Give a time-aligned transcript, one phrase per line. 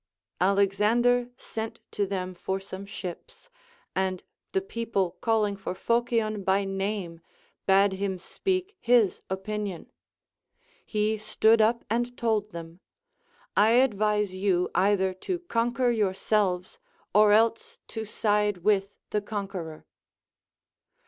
[0.39, 3.51] Alexander sent to them for some ships,
[3.95, 7.21] and the people calling for Phocion by name,
[7.67, 9.91] bade him speak his opinion.
[10.83, 12.79] He stood up and told them:
[13.55, 16.79] I advise you either to conquer your selves,
[17.13, 19.85] or else to side with the conqueror.